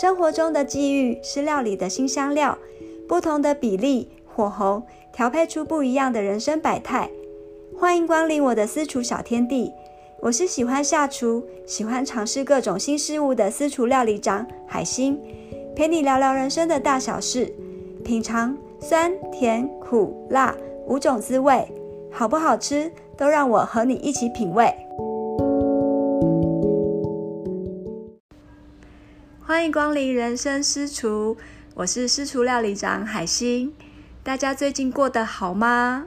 [0.00, 2.56] 生活中的际遇是料理的新香料，
[3.06, 7.10] 不同的比例、火候调配出不一样的人生百态。
[7.78, 9.70] 欢迎光临我的私厨小天地，
[10.20, 15.20] 我是喜欢下厨、喜欢尝试各种新事物的私厨料理长海星，
[15.76, 17.54] 陪你聊聊人生的大小事，
[18.02, 21.68] 品尝酸甜苦辣五种滋味，
[22.10, 24.74] 好不好吃都让我和你一起品味。
[29.60, 31.36] 欢迎光临人生私厨，
[31.74, 33.74] 我是私厨料理长海星。
[34.22, 36.06] 大家最近过得好吗？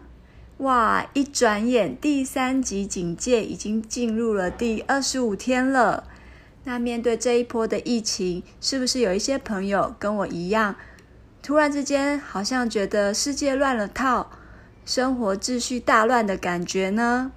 [0.57, 6.05] 哇，一转眼第三级警戒已经进入了第二十五天了。
[6.63, 10.75] 那面对这一波的疫情，是不是有一些朋友跟我一样，
[11.43, 14.31] 突然之间好像觉得世界乱了套，
[14.83, 17.31] 生活秩序大乱的感觉呢？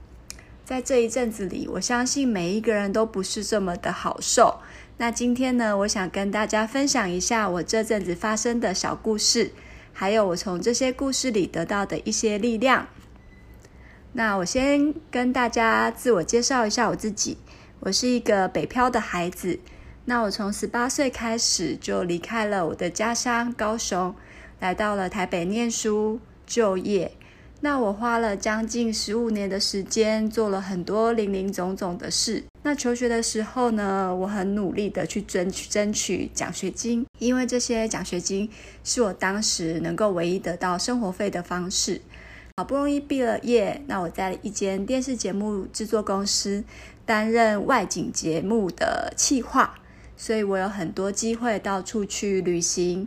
[0.64, 4.60] 在这一阵子里，我相信每一个人都不是这么的好受。
[4.98, 9.52] 那今天呢，我想跟大家分享一下我这阵子发生的小故事，
[9.92, 12.88] 还有我从这些故事里得到的一些力量。
[14.14, 17.36] 那我先跟大家自我介绍一下我自己，
[17.80, 19.60] 我是一个北漂的孩子。
[20.06, 24.14] 那我从十八岁开始就离开了我的家乡高雄，
[24.60, 27.12] 来到了台北念书就业。
[27.60, 32.44] 那我花了将近十五年的时间，做了很多林林总总的事。
[32.66, 38.50] 那求学的时候呢，我很努力的去争取争取奖学金，因为这些奖学金
[38.82, 42.00] 是我当时能够唯一得到生活费的方式。
[42.56, 46.64] 好不容易毕了业，那我在一间电视节目制作公司
[47.04, 49.78] 担任外景节目的企划，
[50.16, 53.06] 所以我有很多机会到处去旅行。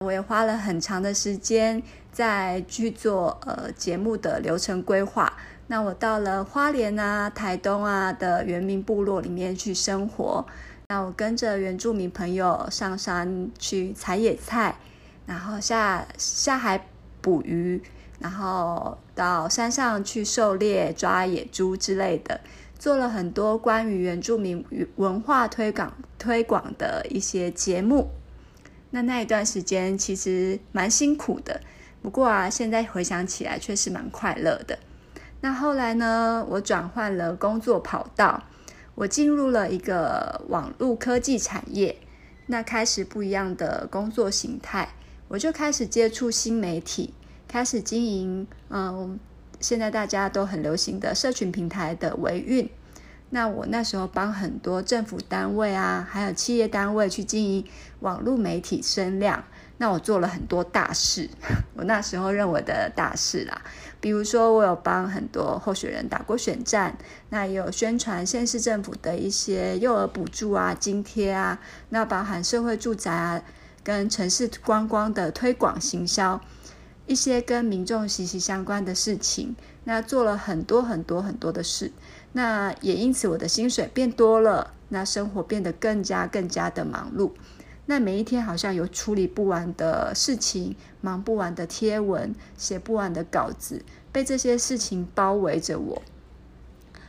[0.00, 5.30] 我也花了很长的时间在去做呃节目的流程规划。
[5.66, 10.44] 那我到了花莲啊、台东啊的原民部落里面去生活。
[10.88, 14.76] 那我跟着原住民朋友上山去采野菜，
[15.26, 16.86] 然后下下海
[17.22, 17.82] 捕鱼，
[18.20, 22.38] 然后到山上去狩猎、抓野猪之类的，
[22.78, 24.62] 做了很多关于原住民
[24.96, 28.10] 文化推广推广的一些节目。
[28.90, 31.62] 那那一段时间其实蛮辛苦的，
[32.02, 34.78] 不过啊，现在回想起来却是蛮快乐的。
[35.44, 38.42] 那后来呢，我转换了工作跑道，
[38.94, 41.98] 我进入了一个网络科技产业，
[42.46, 44.88] 那开始不一样的工作形态，
[45.28, 47.12] 我就开始接触新媒体，
[47.46, 49.20] 开始经营，嗯，
[49.60, 52.66] 现在大家都很流行的社群平台的维运。
[53.28, 57.66] 那我那时候帮很多政府单位啊，还有企业单位去经营
[58.00, 59.44] 网络媒体声量，
[59.78, 61.28] 那我做了很多大事，
[61.74, 63.60] 我那时候认为的大事啦，
[64.00, 66.96] 比如说我有帮很多候选人打过选战，
[67.30, 71.58] 那也有宣传县市政府的一些幼儿补助啊、津贴啊，
[71.88, 73.42] 那包含社会住宅啊，
[73.82, 76.40] 跟城市观光的推广行销，
[77.06, 81.92] 一些跟民众息息相关的事情，那做了很多很多很多的事。
[82.32, 87.32] 那也因此，我的薪水变多了，那生活变得更加更加的忙碌。
[87.86, 96.02] 那每一天好像有处理不完的事情，忙不完的贴文，写不完的稿子，被这些事情包围着我。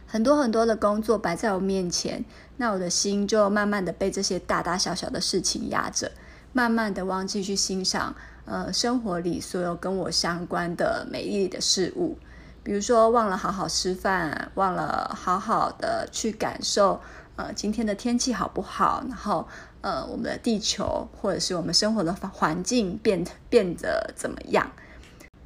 [0.06, 2.24] 很多很多的工作摆在我面前，
[2.58, 6.12] 那我的心就慢慢的被这些大大小小的事情压着，
[6.54, 8.16] 慢慢的忘记去欣赏，
[8.46, 12.18] 呃，生活里所有跟我相关的美丽的事物。
[12.64, 17.00] 比如说，忘了好好吃饭，忘了好好的去感受，
[17.36, 19.04] 呃，今天的天气好不好？
[19.10, 19.48] 然后，
[19.82, 24.72] 呃，我们的地球或者是我们生活的环境变变得怎么样？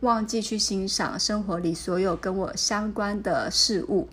[0.01, 4.07] 忘记去欣赏生活里所有跟我相关的事物。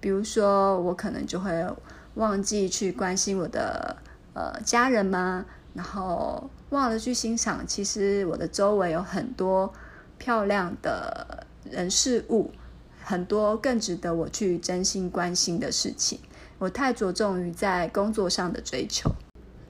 [0.00, 1.66] 比如说，我可能就会
[2.14, 3.96] 忘记去关心我的
[4.34, 5.46] 呃家人吗？
[5.74, 9.72] 然后忘了去欣赏，其实我的周围有很多
[10.18, 11.46] 漂亮的。
[11.70, 12.50] 人事物
[13.02, 16.20] 很多，更值得我去真心关心的事情。
[16.58, 19.10] 我太着重于在工作上的追求，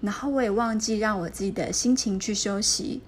[0.00, 3.02] 然后我也忘记让我自己的心情去休息。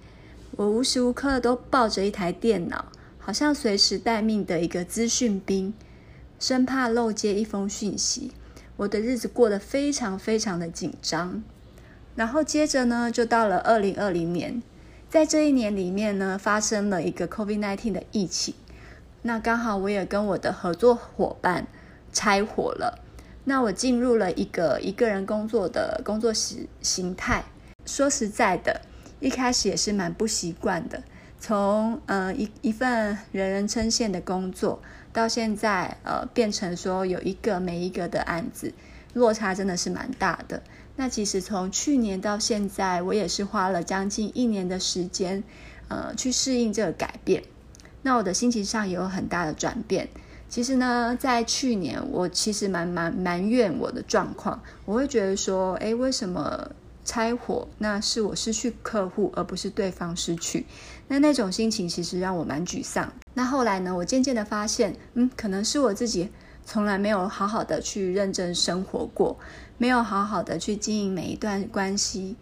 [0.55, 2.85] 我无时无刻都抱着一台电脑，
[3.19, 5.73] 好像随时待命的一个资讯兵，
[6.39, 8.31] 生怕漏接一封讯息。
[8.77, 11.43] 我的日子过得非常非常的紧张。
[12.15, 14.63] 然后接着呢，就到了二零二零年，
[15.07, 18.55] 在这一年里面呢，发生了一个 COVID-19 的疫情。
[19.21, 21.67] 那刚好我也跟我的合作伙伴
[22.11, 22.99] 拆伙了，
[23.49, 27.45] 那我进入了一个一个人工作的工作形形态。
[27.85, 28.81] 说实在的，
[29.21, 31.01] 一开始也是蛮不习惯的。
[31.39, 34.81] 从呃一一份人人称羡的工作，
[35.13, 38.73] 到现在呃变成说有一个没一个的案子，
[39.13, 40.61] 落差真的是蛮大的。
[40.97, 45.41] 那其实从去年到现在，我也是花了将近一年的时间，
[45.87, 47.43] 呃，去适应这个改变。
[48.01, 50.09] 那我的心情上也有很大的转变。
[50.49, 56.71] 其实呢，在去年，我其实蛮蛮埋怨我的状况，我会觉得说，诶，为什么
[57.03, 57.67] 拆伙？
[57.79, 60.65] 那是我失去客户，而不是对方失去。
[61.09, 63.11] 那那种心情其实让我蛮沮丧。
[63.33, 66.29] 那后来呢，我渐渐的发现，嗯，可能是我自己
[66.65, 69.37] 从来没有好好的去认真生活过，
[69.77, 72.35] 没有好好的去经营每一段关系，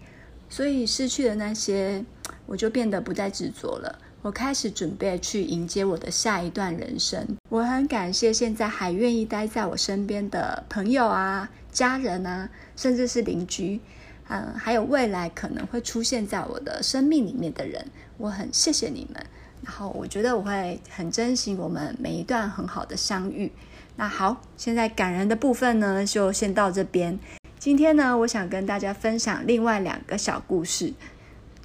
[0.47, 2.05] 所以失去的那些，
[2.45, 3.99] 我就变得不再执着了。
[4.25, 7.37] 我开始准备去迎接我的下一段人生。
[7.47, 13.79] 我很感谢现在还愿意待在我身边的朋友啊、家人啊，甚至是邻居，
[14.27, 17.85] 嗯，还有未来可能会出现在我的生命里面的人。
[18.17, 19.23] 我很谢谢你们。
[19.61, 23.51] 然后我觉得我会很珍惜我们每一段很好的相遇。
[23.95, 27.19] 那好，现在感人的部分呢，就先到这边。
[27.59, 30.93] 今天呢，我想跟大家分享另外两个小故事。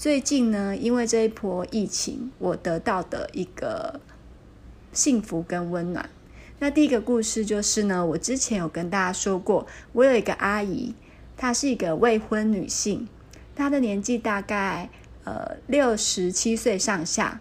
[0.01, 4.01] 最近呢，因为这一波疫情，我得到的一个
[4.95, 6.09] 幸福跟温暖。
[6.59, 10.95] 那第一个故事就是呢，我之前有跟大家说过，我有一个阿姨，
[11.37, 13.07] 她是一个未婚女性，
[13.55, 14.89] 她的年纪大概
[15.25, 17.39] 呃六十七岁上下。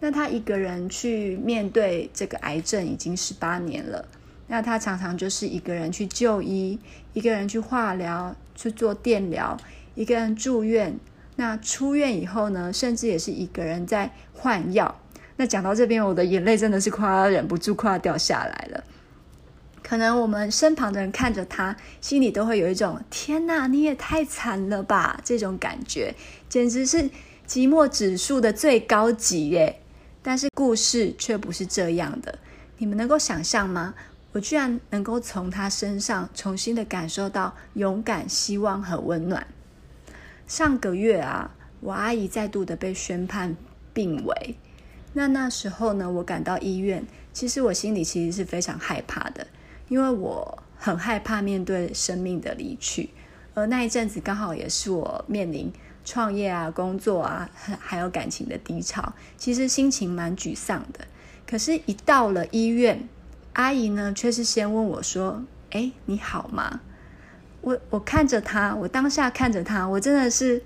[0.00, 4.06] 那她一个人去面对这个癌症已经十八年了。
[4.48, 6.78] 那她常常就是一个人去就医，
[7.14, 9.56] 一个人去化疗，去做电疗，
[9.94, 11.00] 一个人住院。
[11.36, 15.00] 那出院以后呢，甚至也是一个人在换药。
[15.36, 18.82] 那讲到这边，我的眼泪真的是快要忍不住快要掉下来了。
[19.82, 26.14] 可能我们身旁的人看着他，心里都会有一种“天哪，你也太惨了吧”这种感觉，
[26.48, 27.02] 简直是
[27.46, 29.80] 寂寞指数的最高级耶。
[30.22, 32.36] 但是故事却不是这样的，
[32.78, 33.94] 你们能够想象吗？
[34.32, 39.46] 我居然能够从他身上重新的感受到勇敢、希望和温暖。
[40.46, 43.56] 上个月啊，我阿姨再度的被宣判
[43.92, 44.56] 病危。
[45.12, 49.46] 那那时候呢，我赶到医院，其实我心里其实是非常害怕的，
[49.88, 53.10] 因为我很害怕面对生命的离去。
[53.54, 55.72] 而那一阵子刚好也是我面临
[56.04, 57.50] 创业啊、工作啊，
[57.80, 61.06] 还有感情的低潮，其实心情蛮沮丧的。
[61.46, 63.08] 可是，一到了医院，
[63.54, 66.82] 阿姨呢却是先问我说：“哎，你好吗？”
[67.66, 70.62] 我我看着他，我当下看着他，我真的是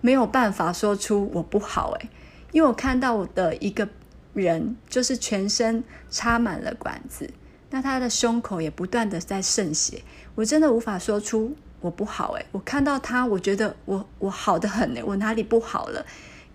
[0.00, 2.08] 没有办法说出我不好诶，
[2.52, 3.88] 因为我看到我的一个
[4.34, 7.28] 人，就是全身插满了管子，
[7.70, 10.00] 那他的胸口也不断的在渗血，
[10.36, 16.06] 我真的无法说出我不好诶，我看到他，我觉得我我好得很诶，我哪里不好了？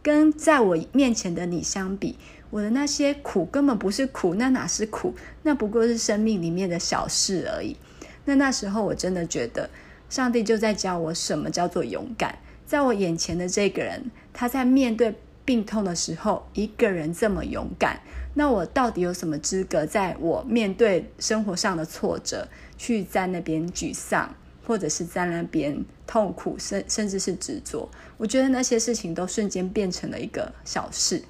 [0.01, 2.17] 跟在我面前的你相比，
[2.51, 5.13] 我的那些苦根本不是苦，那哪是苦？
[5.43, 7.75] 那不过是生命里面的小事而已。
[8.23, 9.69] 那那时候我真的觉得。
[10.09, 12.39] 上帝就在教我什么叫做勇敢。
[12.65, 17.99] 在我眼前的这个人，他在面对病痛的时候，一个人这么勇敢，
[18.35, 22.47] 那我到底有什么资格，在我面对生活上的挫折，
[22.77, 24.35] 去在那边沮丧，
[24.67, 27.89] 或者是在那边痛苦，甚甚至是执着？
[28.17, 31.23] 我觉得那些事情都瞬间变成了一个小事。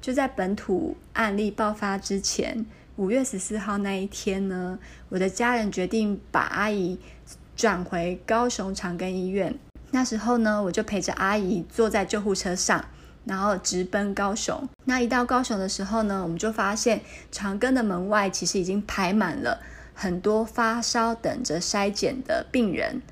[0.00, 4.78] 就在本土案例爆发之前，五月十四号那一天呢，
[5.08, 7.00] 我的家人决定把阿姨。
[7.58, 9.58] 转回高雄长庚医院，
[9.90, 12.84] 那时候呢，我就陪着阿姨坐在救护车上，
[13.24, 14.68] 然后直奔高雄。
[14.84, 17.00] 那一到高雄的时候呢，我们就发现
[17.32, 19.60] 长庚的门外其实已经排满了
[19.92, 23.02] 很多发烧等着筛检的病人。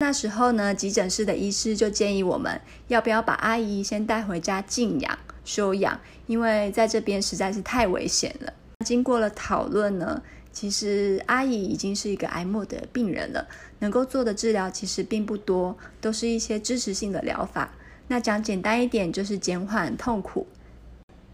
[0.00, 8.52] 那时候呢，急诊室的医师就建议我们要不要把阿姨先带回家静养休养，因为在这边实在是太危险了。
[8.84, 10.22] 经过了讨论呢。
[10.54, 13.46] 其实阿姨已经是一个癌末的病人了，
[13.80, 17.72] 能够做的治疗其实并不多，都是一些支持性的疗法。
[18.06, 20.46] 那讲简单一点，就是减缓痛苦，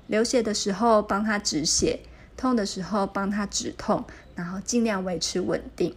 [0.07, 2.01] 流血的时候帮他止血，
[2.37, 4.03] 痛的时候帮他止痛，
[4.35, 5.95] 然后尽量维持稳定。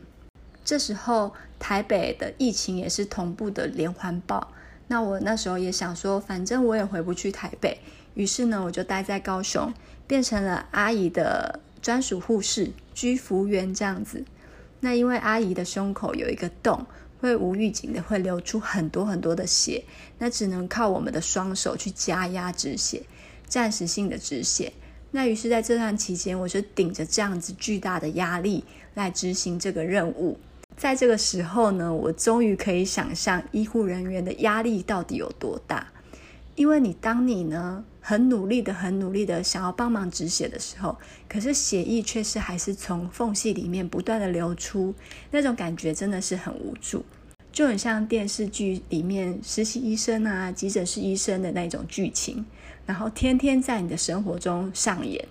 [0.65, 4.51] 这时候台北的疫情也是同步的连环爆，
[4.87, 7.77] 那我那时候也想说，反正我也回不去台北，
[8.15, 9.73] 于是呢，我就待在高雄，
[10.07, 14.23] 变成了阿姨的专属护士、居服员这样子，
[14.79, 16.85] 那因为阿姨的胸口有一个洞，
[17.19, 19.83] 会无预警的会流出很多很多的血，
[20.17, 23.03] 那只能靠我们的双手去加压止血，
[23.47, 24.71] 暂时性的止血。
[25.11, 28.63] 那于是在这段期间，我就顶着这样子巨大的压力
[28.93, 30.39] 来执行这个任务。
[30.75, 35.87] 在这个时候呢，我终于可以想象医护人员的压力到底有多大，
[36.55, 40.97] 因为你当你呢很努力的、很努力的想要帮忙止血的时候，
[41.29, 44.93] 可是血液却是还是从缝隙里面不断的流出，
[45.31, 47.05] 那种感觉真的是很无助，
[47.53, 52.45] 就很像电视剧里面实习医生啊、急诊室医生的那种剧情，
[52.85, 55.25] 然后天天在你的生活中上演。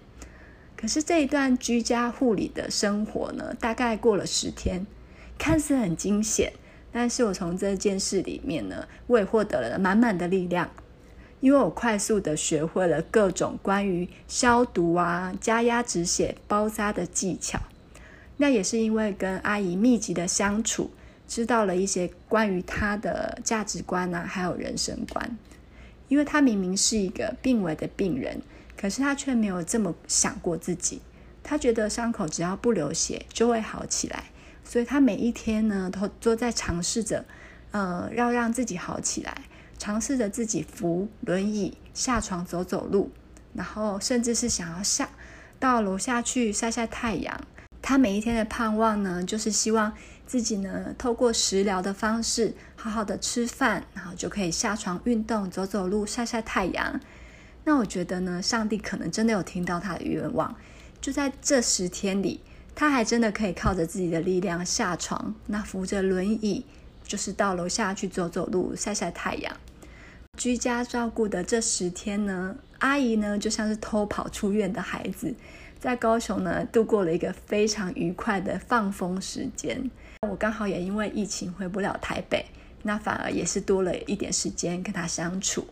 [0.74, 4.86] 可是这一段居家护理的生活呢，大概过了十天，
[5.36, 6.54] 看似很惊险，
[6.90, 10.70] 但是我从这件事里面呢，我也获得了满满的力量，
[11.42, 17.60] 因为我快速的学会了各种关于消毒啊、加压止血、包扎的技巧。
[18.38, 20.90] 那也是因为跟阿姨密集的相处，
[21.28, 25.36] 知道了一些关于她的价值观啊，还有人生观。
[26.08, 28.40] 因为她明明是一个病危的病人。
[28.74, 31.00] 可是他却没有这么想过自己，
[31.44, 34.24] 他觉得伤口只要不流血就会好起来，
[34.64, 37.24] 所以他每一天呢都都在尝试着，
[37.70, 39.42] 呃，要让自己好起来，
[39.82, 43.10] 尝试着自己扶轮椅下床走走路，
[43.52, 45.08] 然后甚至是想要下
[45.58, 47.40] 到楼下去晒晒太阳。
[47.82, 49.92] 他每一天的盼望呢，就是希望
[50.24, 57.00] 自己呢透过食疗的方式，好好的吃饭，然后就可以下床运动、走走路、晒晒太阳。
[57.64, 60.54] 那我觉得呢，上帝可能真的有听到他的愿望，
[61.00, 62.40] 就在这十天里，
[62.76, 66.64] 他还真的可以靠着自己的力量下床，那扶着轮椅，
[67.02, 69.56] 就是到楼下去走走路、晒晒太阳。
[70.38, 75.34] 居家照顾的这十天呢，阿姨呢就像是偷跑出院的孩子，
[75.78, 79.90] 在高雄呢度过了一个非常愉快的放风时间。
[80.28, 82.46] 我刚好也因为疫情回不了台北，
[82.82, 85.66] 那反而也是多了一点时间跟她相处。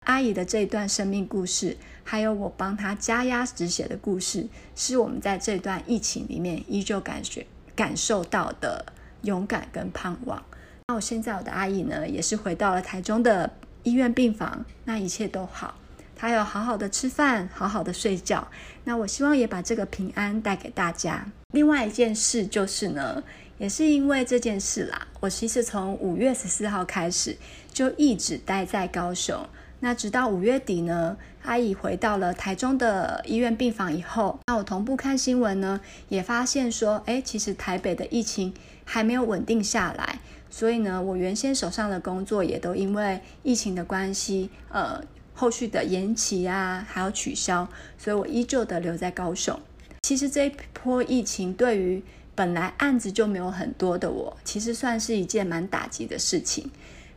[0.00, 8.84] 阿姨的这一段生命故事，还有我帮她加压止血的故事，是我们在这段疫情里面依旧感觉感受到的
[9.22, 10.44] 勇敢跟盼望。
[10.88, 15.74] 那我现在我的阿姨呢，也是回到了台中的医院病房，那一切都好，
[16.14, 18.46] 他有好好的吃饭，好好的睡觉。
[18.84, 21.26] 那我希望也把这个平安带给大家。
[21.52, 23.22] 另外一件事就是呢，
[23.58, 27.36] 也是因为这件事啦，我其实从五月十四号开始
[27.72, 29.44] 就一直待在高雄。
[29.82, 38.52] 那直到五月底呢，阿姨回到了台中的医院病房以后，那我同步看新闻呢，也发现说，诶，其实台北的疫情
[38.84, 40.20] 还没有稳定下来，
[40.50, 45.02] 所以呢，我原先手上的工作也都因为疫情的关系，呃，
[45.34, 49.58] 后续的延期啊，还有取消，所以我依旧的留在高雄。
[50.02, 52.02] 其实这一波疫情对于
[52.34, 56.70] 本来案子就没有很多的我，其实算是一件蛮打击的事情。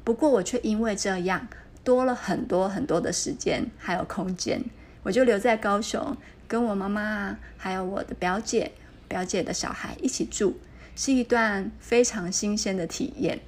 [0.06, 1.46] 不过我却因为这样。
[1.84, 4.64] 多了很多很多的时间，还有空间，
[5.04, 6.16] 我就留在高雄，
[6.48, 8.72] 跟我妈妈，还有我的表姐、
[9.08, 10.58] 表姐的小孩一起住，
[10.96, 13.40] 是一段非常新鲜的体验。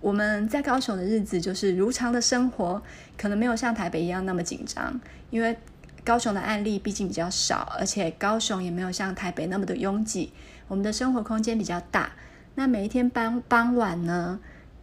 [0.00, 2.80] 我们在高雄的日子就是如常的生活，
[3.18, 5.56] 可能没有像台北一样那么紧张，因为
[6.04, 10.32] 高雄的案例毕竟比较少，而且高雄也没有像台北那么的拥挤，
[10.68, 12.12] 我们的生活空间比较大。
[12.54, 14.40] 那每一天傍傍晚呢，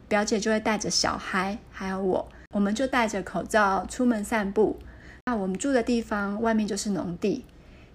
[0.07, 2.29] 表姐就会带着小孩，还有我。
[2.57, 4.79] 我们就戴着口罩出门散步。
[5.27, 7.45] 那我们住的地方外面就是农地，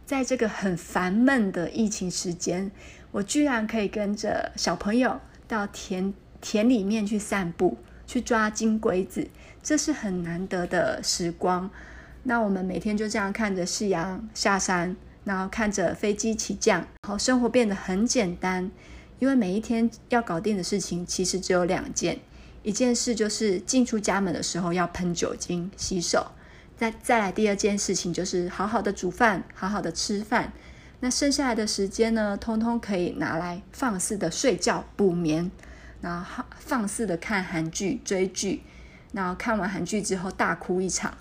[0.06, 2.70] 在这个很烦闷的疫情时间，
[3.10, 7.76] 我居然可以跟着小朋友到田田里面去散步，
[8.06, 9.26] 去抓金龟子，
[9.64, 11.68] 这是很难得的时光。
[12.22, 18.70] 那我们每天就这样看着夕阳下山，然后看着飞机起降，然后生活变得很简单，
[19.18, 22.20] 因为每一天要搞定的事情其实只有两件。
[22.62, 26.32] 一件事就是进出家门的时候要喷酒精洗手，
[26.76, 30.52] 再再来第二件事情就是好好的煮饭，好好的吃饭。
[31.00, 35.50] 那剩下来的时间呢，通通可以拿来放肆的睡觉补眠，
[36.00, 38.62] 然后放肆的看韩剧追剧，
[39.12, 41.12] 然后看完韩剧之后大哭一场。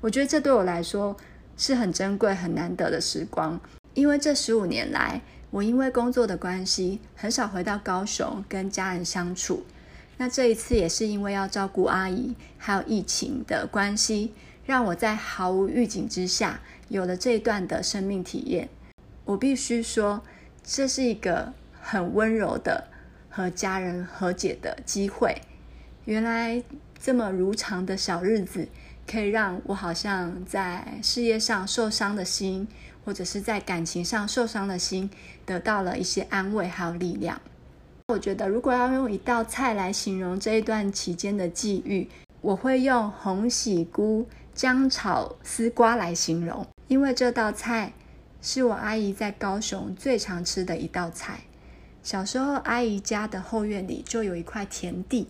[0.00, 1.14] 我觉得这对我来说
[1.58, 3.60] 是很珍贵、很难得的时光，
[3.92, 9.66] 因为这十五年来，我因为工作的关系，很少回到高雄跟家人相处。
[10.18, 14.32] 那这一次也是因为要照顾阿姨，还有疫情的关系，
[14.64, 18.68] 让我在毫无预警之下有了这一段的生命体验。
[19.24, 20.22] 我必须说，
[20.64, 22.88] 这是一个很温柔的
[23.28, 25.42] 和家人和解的机会。
[26.06, 26.62] 原来
[26.98, 28.68] 这么如常的小日子，
[29.06, 32.66] 可以让我好像在事业上受伤的心，
[33.04, 35.10] 或者是在感情上受伤的心，
[35.44, 37.40] 得到了一些安慰还有力量。
[38.08, 42.08] 我觉得，如果要用一道菜来形容这一段期间的际遇，
[42.40, 47.92] 我会用红喜菇姜炒丝瓜来形容，因为这道菜
[48.40, 51.40] 是我阿姨在高雄最常吃的一道菜。
[52.04, 55.26] 小时候，阿姨家的后院里就有一块田地，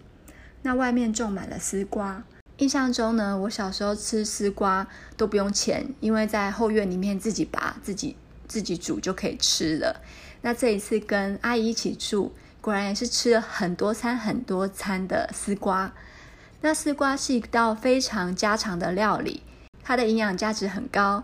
[0.60, 2.22] 那外面种满了丝瓜，
[2.58, 8.16] 印象中呢，我小时候吃丝瓜都不用钱，因为在后院里面自己拔、自己
[8.46, 10.02] 自己煮就可以吃了。
[10.42, 12.32] 那这一次跟阿姨一起住，
[12.66, 15.92] 果然也是吃了很多餐、很多餐的丝瓜。
[16.62, 19.44] 那丝瓜是一道非常家常的料理，
[19.84, 21.22] 它的营养价值很高，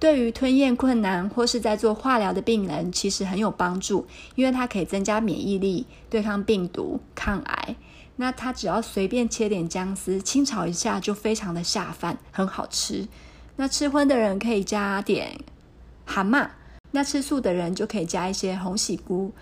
[0.00, 7.76] 对于吞咽困难或是在做化疗的病人其实很有帮助，因为它可以增加免疫力，对抗病毒、抗癌。
[8.16, 13.06] 那它只要随便切点姜丝，清炒一下就非常的下饭，很好吃。
[13.54, 15.38] 那吃荤的人可以加点
[16.04, 16.48] 蛤蟆，
[16.90, 19.32] 那吃素的人就可以加一些红喜菇。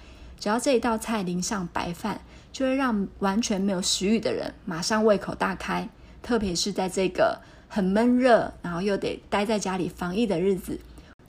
[0.40, 2.22] 只要这一道菜淋上白饭。
[2.52, 5.88] 就会让完全没有食欲的人马上胃口大开，
[6.20, 10.80] 特别是在这个很闷热，然后又得待在家里防疫的日子，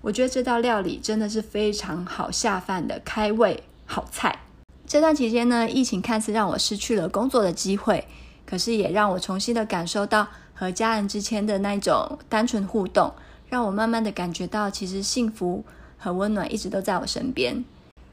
[0.02, 4.40] 我觉得这道料理真的是非常好下饭的开胃好菜。
[4.88, 8.08] 这段期间呢，疫情看似让我失去了工作的机会，
[8.44, 13.14] 可是也让我重新的感受到和家人之间的那种单纯互动，
[13.48, 15.64] 让我慢慢的感觉到其实幸福
[16.00, 17.64] 和温暖一直都在我身边。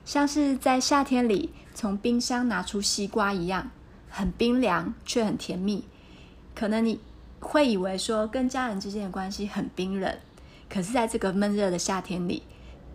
[0.09, 3.71] 像是在夏天里从冰箱拿出西瓜一样，
[4.09, 5.85] 很冰凉却很甜蜜。
[6.55, 6.99] 可能你
[7.41, 10.17] 会以为说跟家人之间的关系很冰冷，
[10.71, 12.43] 可是在这个闷热的夏天里，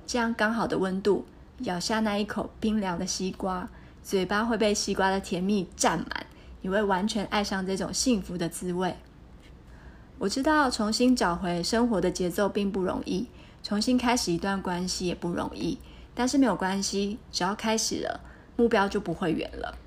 [0.07, 1.23] 这样刚好的温度，
[1.59, 3.69] 咬下那一口冰凉的西瓜，
[4.01, 6.25] 嘴巴会被西瓜的甜蜜占满，
[6.63, 8.97] 你会完全爱上这种幸福的滋味。
[10.17, 13.27] 我知道重新找回生活的节奏并不容易，
[13.61, 15.77] 重新开始一段关系也不容易。
[16.15, 18.21] 但是没有关系，只要开始了，
[18.55, 19.77] 目标就不会远了。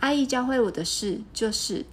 [0.00, 1.84] 阿姨教会我的事就是，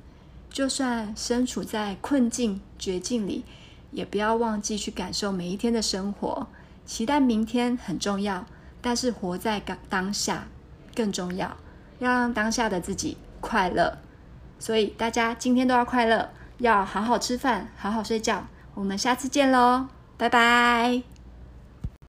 [0.50, 3.44] 就算身处在困境、绝境里，
[3.92, 6.48] 也不要忘记去感受每一天的生活。
[6.86, 8.46] 期待明天很重要，
[8.82, 10.48] 但是活在当当下
[10.94, 11.56] 更重要。
[12.00, 13.98] 要让当下的自己快乐，
[14.60, 18.46] 所以大家今天都要快乐，要好好吃饭，好好睡觉。
[18.74, 19.88] 我们下次见喽，
[20.18, 21.12] 拜拜。